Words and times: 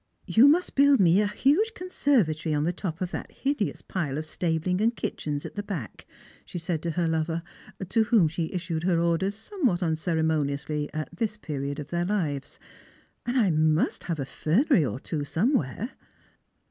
"You 0.25 0.47
must 0.47 0.73
build 0.73 0.99
me 0.99 1.21
a 1.21 1.27
huge 1.27 1.75
conservatory 1.75 2.55
on 2.55 2.63
the 2.63 2.73
top 2.73 3.01
of 3.01 3.11
that 3.11 3.31
hideous 3.31 3.83
pile 3.83 4.17
of 4.17 4.25
stabling 4.25 4.81
and 4.81 4.95
kitchens 4.95 5.45
at 5.45 5.53
the 5.53 5.61
back," 5.61 6.07
she 6.43 6.57
said 6.57 6.81
to 6.81 6.89
her 6.97 7.07
lover, 7.07 7.43
to 7.87 8.05
whom 8.05 8.27
she 8.27 8.51
issued 8.51 8.81
her 8.81 8.99
orders 8.99 9.35
somewhat 9.35 9.81
unceremonji 9.81 10.53
ously 10.53 10.89
at 10.91 11.15
tliis 11.15 11.39
period 11.39 11.77
of 11.77 11.89
their 11.89 12.05
lives;" 12.05 12.57
and 13.27 13.37
I 13.37 13.51
must 13.51 14.05
have 14.05 14.19
a 14.19 14.25
fernery 14.25 14.83
or 14.83 14.99
two 14.99 15.23
somewhere." 15.23 15.91